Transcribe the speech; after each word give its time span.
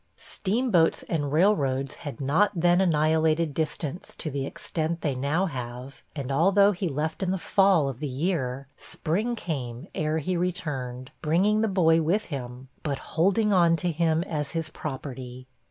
Steamboats 0.17 1.03
and 1.03 1.31
railroads 1.31 1.97
had 1.97 2.19
not 2.19 2.49
then 2.55 2.81
annihilated 2.81 3.53
distance 3.53 4.15
to 4.15 4.31
the 4.31 4.47
extent 4.47 5.01
they 5.01 5.13
now 5.13 5.45
have, 5.45 6.01
and 6.15 6.31
although 6.31 6.71
he 6.71 6.89
left 6.89 7.21
in 7.21 7.29
the 7.29 7.37
fall 7.37 7.87
of 7.87 7.99
the 7.99 8.07
year, 8.07 8.65
spring 8.75 9.35
came 9.35 9.87
ere 9.93 10.17
he 10.17 10.35
returned, 10.35 11.11
bringing 11.21 11.61
the 11.61 11.67
boy 11.67 12.01
with 12.01 12.25
him 12.33 12.67
but 12.81 12.97
holding 13.13 13.53
on 13.53 13.75
to 13.75 13.91
him 13.91 14.23
as 14.23 14.53
his 14.53 14.69
property. 14.69 15.45